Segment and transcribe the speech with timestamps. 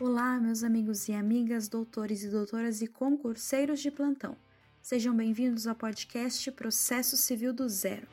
[0.00, 4.34] Olá, meus amigos e amigas, doutores e doutoras e concurseiros de plantão.
[4.80, 8.08] Sejam bem-vindos ao podcast Processo Civil do Zero.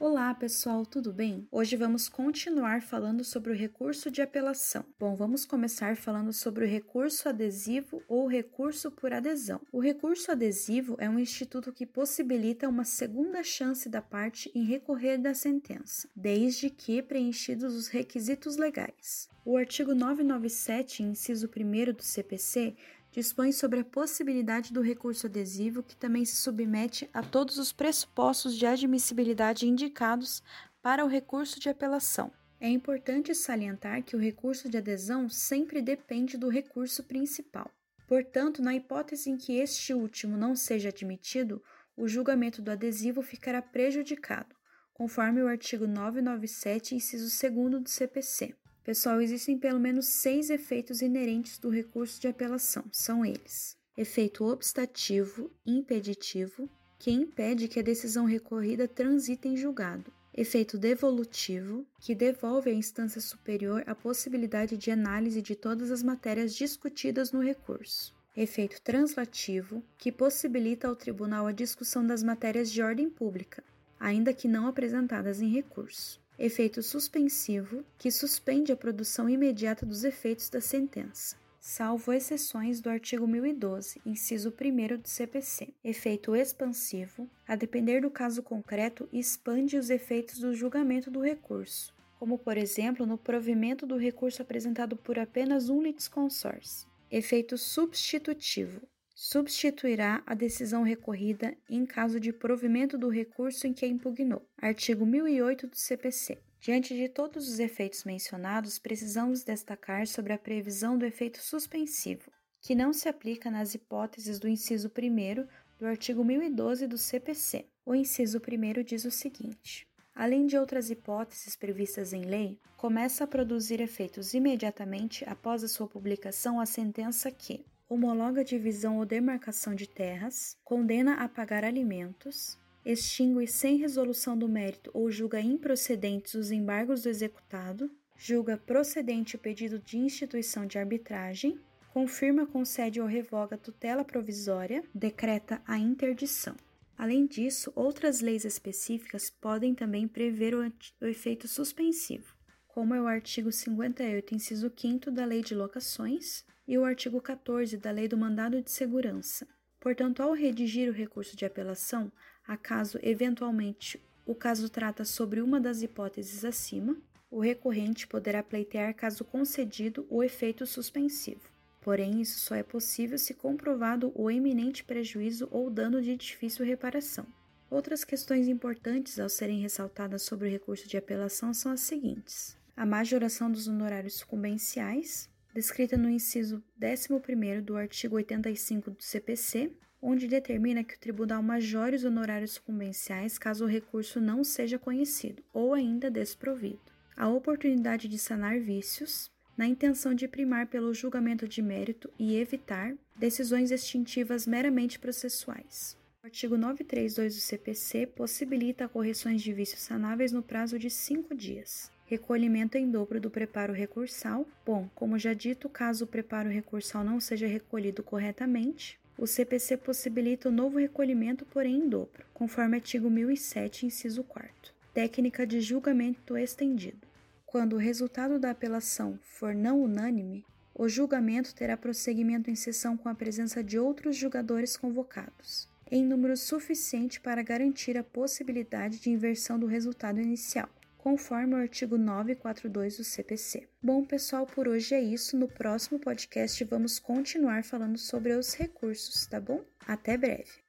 [0.00, 1.48] Olá, pessoal, tudo bem?
[1.50, 4.84] Hoje vamos continuar falando sobre o recurso de apelação.
[4.96, 9.60] Bom, vamos começar falando sobre o recurso adesivo ou recurso por adesão.
[9.72, 15.18] O recurso adesivo é um instituto que possibilita uma segunda chance da parte em recorrer
[15.18, 19.28] da sentença, desde que preenchidos os requisitos legais.
[19.44, 22.76] O artigo 997, inciso 1 do CPC,
[23.18, 28.56] dispõe sobre a possibilidade do recurso adesivo, que também se submete a todos os pressupostos
[28.56, 30.40] de admissibilidade indicados
[30.80, 32.30] para o recurso de apelação.
[32.60, 37.68] É importante salientar que o recurso de adesão sempre depende do recurso principal.
[38.06, 41.60] Portanto, na hipótese em que este último não seja admitido,
[41.96, 44.54] o julgamento do adesivo ficará prejudicado,
[44.94, 48.54] conforme o artigo 997, inciso 2 do CPC.
[48.88, 52.82] Pessoal, existem pelo menos seis efeitos inerentes do recurso de apelação.
[52.90, 60.10] São eles: efeito obstativo, impeditivo, que impede que a decisão recorrida transite em julgado.
[60.34, 66.54] Efeito devolutivo, que devolve à instância superior a possibilidade de análise de todas as matérias
[66.54, 68.16] discutidas no recurso.
[68.34, 73.62] Efeito translativo, que possibilita ao tribunal a discussão das matérias de ordem pública,
[74.00, 80.48] ainda que não apresentadas em recurso efeito suspensivo, que suspende a produção imediata dos efeitos
[80.48, 85.74] da sentença, salvo exceções do artigo 1012, inciso 1 do CPC.
[85.82, 92.38] Efeito expansivo, a depender do caso concreto, expande os efeitos do julgamento do recurso, como
[92.38, 96.88] por exemplo no provimento do recurso apresentado por apenas um litisconsórcio.
[97.10, 98.82] Efeito substitutivo,
[99.20, 104.48] substituirá a decisão recorrida em caso de provimento do recurso em que a impugnou.
[104.56, 106.38] Artigo 1008 do CPC.
[106.60, 112.30] Diante de todos os efeitos mencionados, precisamos destacar sobre a previsão do efeito suspensivo,
[112.60, 115.48] que não se aplica nas hipóteses do inciso 1
[115.80, 117.66] do artigo 1012 do CPC.
[117.84, 119.84] O inciso 1 diz o seguinte:
[120.14, 125.88] além de outras hipóteses previstas em lei, começa a produzir efeitos imediatamente após a sua
[125.88, 133.46] publicação a sentença que, homologa divisão ou demarcação de terras, condena a pagar alimentos, extingue
[133.46, 139.78] sem resolução do mérito ou julga improcedentes os embargos do executado, julga procedente o pedido
[139.78, 141.58] de instituição de arbitragem,
[141.92, 146.54] confirma, concede ou revoga tutela provisória, decreta a interdição.
[146.96, 150.60] Além disso, outras leis específicas podem também prever o,
[151.00, 152.34] o efeito suspensivo,
[152.66, 157.78] como é o artigo 58, inciso 5 da Lei de Locações, e o artigo 14
[157.78, 159.48] da Lei do Mandado de Segurança.
[159.80, 162.12] Portanto, ao redigir o recurso de apelação,
[162.46, 166.94] acaso eventualmente o caso trata sobre uma das hipóteses acima,
[167.30, 171.40] o recorrente poderá pleitear caso concedido o efeito suspensivo.
[171.80, 177.26] Porém, isso só é possível se comprovado o eminente prejuízo ou dano de difícil reparação.
[177.70, 182.84] Outras questões importantes ao serem ressaltadas sobre o recurso de apelação são as seguintes: a
[182.84, 190.84] majoração dos honorários sucumbenciais, descrita no inciso 11 do artigo 85 do CPC, onde determina
[190.84, 196.08] que o tribunal majore os honorários sucumbenciais caso o recurso não seja conhecido ou ainda
[196.08, 196.78] desprovido.
[197.16, 202.94] A oportunidade de sanar vícios, na intenção de primar pelo julgamento de mérito e evitar
[203.16, 205.98] decisões extintivas meramente processuais.
[206.22, 211.90] O artigo 932 do CPC possibilita correções de vícios sanáveis no prazo de cinco dias
[212.08, 214.46] recolhimento em dobro do preparo recursal.
[214.64, 220.48] Bom, como já dito, caso o preparo recursal não seja recolhido corretamente, o CPC possibilita
[220.48, 224.50] o novo recolhimento, porém em dobro, conforme artigo 1007, inciso 4.
[224.94, 227.06] Técnica de julgamento estendido.
[227.44, 233.08] Quando o resultado da apelação for não unânime, o julgamento terá prosseguimento em sessão com
[233.08, 239.58] a presença de outros julgadores convocados, em número suficiente para garantir a possibilidade de inversão
[239.58, 243.66] do resultado inicial conforme o artigo 942 do CPC.
[243.82, 245.38] Bom, pessoal, por hoje é isso.
[245.38, 249.64] No próximo podcast vamos continuar falando sobre os recursos, tá bom?
[249.86, 250.67] Até breve.